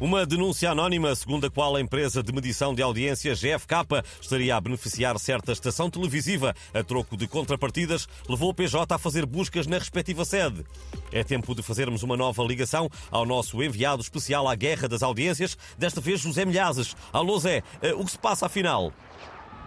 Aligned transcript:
Uma 0.00 0.26
denúncia 0.26 0.70
anónima, 0.70 1.14
segundo 1.14 1.46
a 1.46 1.50
qual 1.50 1.76
a 1.76 1.80
empresa 1.80 2.20
de 2.22 2.32
medição 2.32 2.74
de 2.74 2.82
audiências 2.82 3.40
GFK 3.40 4.02
estaria 4.20 4.56
a 4.56 4.60
beneficiar 4.60 5.16
certa 5.20 5.52
estação 5.52 5.88
televisiva 5.88 6.54
a 6.74 6.82
troco 6.82 7.16
de 7.16 7.28
contrapartidas, 7.28 8.08
levou 8.28 8.50
o 8.50 8.54
PJ 8.54 8.92
a 8.92 8.98
fazer 8.98 9.24
buscas 9.24 9.68
na 9.68 9.78
respectiva 9.78 10.24
sede. 10.24 10.64
É 11.12 11.22
tempo 11.22 11.54
de 11.54 11.62
fazermos 11.62 12.02
uma 12.02 12.16
nova 12.16 12.42
ligação 12.42 12.90
ao 13.10 13.24
nosso 13.24 13.62
enviado 13.62 14.02
especial 14.02 14.48
à 14.48 14.54
Guerra 14.56 14.88
das 14.88 15.02
Audiências, 15.02 15.56
desta 15.78 16.00
vez 16.00 16.20
José 16.20 16.44
Milhazes. 16.44 16.96
Alô 17.12 17.38
Zé, 17.38 17.62
eh, 17.80 17.94
o 17.94 18.04
que 18.04 18.10
se 18.10 18.18
passa 18.18 18.46
afinal? 18.46 18.92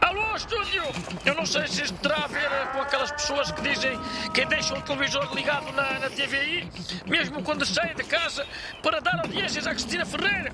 Alô, 0.02 0.36
estúdio! 0.36 0.84
Eu 1.26 1.36
não 1.36 1.46
sei 1.46 1.68
se 1.68 1.84
isto 1.84 1.98
terá 1.98 2.24
a 2.24 2.28
ver 2.28 2.50
com 2.72 2.82
aquelas 2.82 3.12
pessoas 3.12 3.52
que 3.52 3.62
dizem 3.62 4.00
que 4.34 4.46
deixam 4.46 4.78
o 4.78 4.82
televisor 4.82 5.34
ligado 5.34 5.72
na, 5.74 6.00
na 6.00 6.10
TVI, 6.10 6.70
mesmo 7.06 7.44
quando 7.44 7.66
saem 7.66 7.96
de 7.96 8.04
casa, 8.04 8.46
para 8.84 9.00
dar 9.02 9.20
audiências 9.22 9.66
à 9.66 9.72
Cristina 9.72 10.06
Ferreira. 10.06 10.54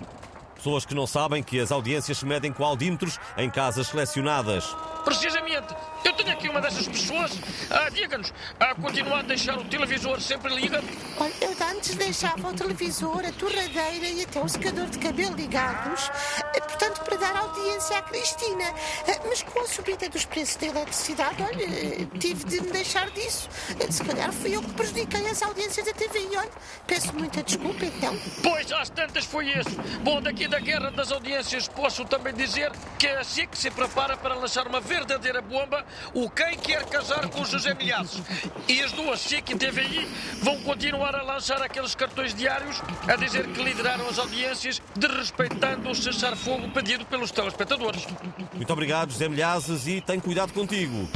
Pessoas 0.56 0.86
que 0.86 0.96
não 0.96 1.06
sabem 1.06 1.44
que 1.44 1.60
as 1.60 1.74
audiências 1.74 2.20
se 2.20 2.26
medem 2.26 2.54
com 2.54 2.64
audímetros 2.64 3.20
em 3.36 3.50
casas 3.50 3.88
selecionadas. 3.88 4.74
Precisamente. 5.04 5.76
Eu 6.06 6.14
tenho 6.14 6.32
aqui 6.32 6.48
uma 6.48 6.62
dessas 6.62 6.88
pessoas. 6.88 7.38
Ah, 7.70 7.90
Diga-nos, 7.90 8.34
a 8.58 8.74
continuar 8.74 9.20
a 9.20 9.24
deixar 9.24 9.58
o 9.58 9.66
televisor 9.66 10.22
sempre 10.22 10.56
ligado? 10.56 10.86
Olha, 11.20 11.34
eu 11.42 11.54
antes 11.70 11.96
deixava 11.96 12.48
o 12.48 12.54
televisor, 12.54 13.26
a 13.26 13.32
torradeira 13.34 14.08
e 14.08 14.24
até 14.24 14.40
o 14.40 14.48
secador 14.48 14.86
de 14.86 15.00
cabelo 15.00 15.36
ligados, 15.36 16.10
eh, 16.54 16.62
portanto, 16.62 17.02
para 17.02 17.18
dar 17.24 17.38
audiência 17.38 17.98
à 17.98 18.02
Cristina. 18.02 18.66
Eh, 19.08 19.20
Mas 19.26 19.42
com 19.44 19.62
a 19.62 19.68
subida 19.68 20.10
dos 20.10 20.26
preços 20.26 20.58
da 20.58 20.68
eletricidade, 20.68 21.42
olha, 21.42 21.64
eh, 21.64 22.06
tive 22.20 22.44
de 22.44 22.62
me 22.62 22.72
deixar 22.72 23.10
disso. 23.12 23.48
Eh, 23.80 23.90
Se 23.90 24.04
calhar 24.04 24.32
fui 24.34 24.54
eu 24.56 24.62
que 24.62 24.74
prejudiquei 24.74 25.26
as 25.30 25.42
audiências 25.42 25.86
da 25.86 25.94
TVI, 25.94 26.36
olha. 26.38 26.52
Peço 26.86 27.14
muita 27.16 27.42
desculpa, 27.42 27.86
então. 27.86 28.18
Pois, 28.42 28.70
às 28.74 28.90
tantas 28.90 29.24
foi 29.26 29.48
isso. 29.52 29.70
Bom, 30.02 30.22
daqui 30.22 30.48
da 30.48 30.60
Guerra 30.60 30.92
das 30.92 31.12
Audiências 31.12 31.68
posso 31.70 32.04
também 32.06 32.34
dizer 32.34 32.72
que 33.00 33.08
a 33.08 33.24
SIC 33.24 33.56
se 33.56 33.72
prepara 33.72 34.18
para 34.18 34.36
lançar 34.36 34.68
uma 34.68 34.82
verdadeira 34.82 35.42
bomba, 35.42 35.86
o 36.14 36.30
Quem 36.30 36.58
Quer 36.58 36.86
Casar 36.88 37.30
com 37.30 37.46
José 37.46 37.74
Milhazes. 37.74 38.22
E 38.68 38.82
as 38.84 38.92
duas, 38.92 39.22
SIC 39.22 39.50
e 39.52 39.56
TVI, 39.56 40.08
vão 40.42 40.60
continuar 40.64 41.16
a 41.16 41.22
lançar 41.24 41.62
aqueles 41.62 41.96
cartões 41.96 42.34
diários 42.34 42.82
a 43.08 43.16
dizer 43.16 43.48
que 43.48 43.64
lideraram 43.64 44.08
as 44.10 44.20
audiências, 44.20 44.82
desrespeitando 44.96 45.90
o 45.90 45.96
cessar-fogo 45.96 46.70
pedido 46.72 47.06
pelos 47.14 47.30
telespectadores. 47.30 48.08
Muito 48.56 48.74
obrigado, 48.74 49.12
José 49.12 49.30
Milhazes, 49.30 49.86
e 49.86 50.02
tem 50.02 50.20
cuidado 50.20 50.52
contigo. 50.52 51.08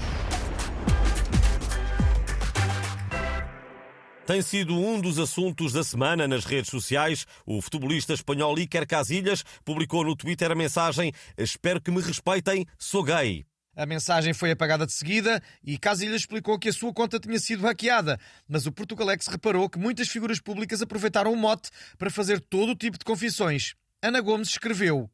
Tem 4.23 4.39
sido 4.43 4.75
um 4.75 5.01
dos 5.01 5.17
assuntos 5.17 5.73
da 5.73 5.83
semana 5.83 6.27
nas 6.27 6.45
redes 6.45 6.69
sociais. 6.69 7.25
O 7.47 7.59
futebolista 7.63 8.13
espanhol 8.13 8.59
Iker 8.59 8.85
Casillas 8.85 9.43
publicou 9.65 10.03
no 10.03 10.15
Twitter 10.15 10.51
a 10.51 10.55
mensagem 10.55 11.11
Espero 11.35 11.81
que 11.81 11.89
me 11.89 11.99
respeitem, 11.99 12.67
sou 12.77 13.01
gay. 13.01 13.43
A 13.75 13.85
mensagem 13.87 14.35
foi 14.35 14.51
apagada 14.51 14.85
de 14.85 14.93
seguida 14.93 15.41
e 15.63 15.79
Casilhas 15.79 16.21
explicou 16.21 16.59
que 16.59 16.69
a 16.69 16.73
sua 16.73 16.93
conta 16.93 17.19
tinha 17.19 17.39
sido 17.39 17.63
hackeada, 17.63 18.19
mas 18.47 18.67
o 18.67 18.71
Portugalex 18.71 19.25
reparou 19.25 19.67
que 19.67 19.79
muitas 19.79 20.09
figuras 20.09 20.39
públicas 20.39 20.79
aproveitaram 20.79 21.33
o 21.33 21.35
mote 21.35 21.71
para 21.97 22.11
fazer 22.11 22.39
todo 22.39 22.73
o 22.73 22.75
tipo 22.75 22.99
de 22.99 23.05
confissões. 23.05 23.73
Ana 24.03 24.21
Gomes 24.21 24.49
escreveu: 24.49 25.09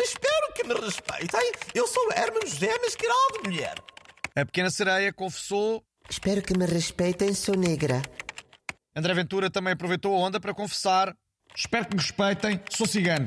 Espero 0.00 0.52
que 0.54 0.62
me 0.62 0.74
respeitem. 0.74 1.52
Eu 1.74 1.86
sou 1.88 2.12
Herman 2.12 2.46
José 2.46 2.70
Mascarado, 2.78 3.42
mulher. 3.44 3.74
A 4.36 4.46
pequena 4.46 4.70
sereia 4.70 5.12
confessou. 5.12 5.82
Espero 6.08 6.40
que 6.40 6.56
me 6.56 6.66
respeitem, 6.66 7.34
sou 7.34 7.56
negra. 7.56 8.00
André 8.94 9.12
Ventura 9.14 9.50
também 9.50 9.72
aproveitou 9.72 10.14
a 10.14 10.18
onda 10.18 10.38
para 10.38 10.54
confessar. 10.54 11.12
Espero 11.54 11.86
que 11.86 11.96
me 11.96 12.02
respeitem, 12.02 12.60
sou 12.70 12.86
cigano. 12.86 13.26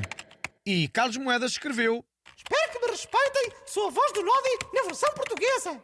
E 0.64 0.88
Carlos 0.88 1.18
Moedas 1.18 1.52
escreveu. 1.52 2.02
Espero 2.36 2.72
que 2.72 2.78
me 2.78 2.90
respeitem. 2.90 3.52
Sou 3.66 3.88
a 3.88 3.90
voz 3.90 4.12
do 4.12 4.22
Nodi 4.22 4.58
na 4.72 4.82
versão 4.84 5.10
portuguesa. 5.14 5.78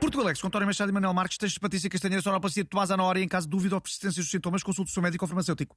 Portugalex, 0.00 0.40
com 0.40 0.46
António 0.46 0.66
Machado 0.66 0.90
e 0.90 0.92
Manuel 0.92 1.12
Marques, 1.12 1.36
textos 1.36 1.54
de 1.54 1.60
Patrícia 1.60 1.90
Castanheira, 1.90 2.22
sonoplastia 2.22 2.62
de 2.62 2.70
Tomás 2.70 2.90
Ana 2.90 3.02
Hora 3.02 3.18
e 3.18 3.24
em 3.24 3.28
caso 3.28 3.46
de 3.46 3.50
dúvida 3.50 3.74
ou 3.74 3.80
persistência 3.80 4.22
dos 4.22 4.30
sintomas, 4.30 4.62
consulte 4.62 4.90
o 4.90 4.94
seu 4.94 5.02
médico 5.02 5.24
ou 5.24 5.28
farmacêutico. 5.28 5.76